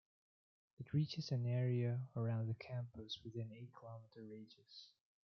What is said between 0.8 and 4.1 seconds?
reaches an area around the campus within eight-km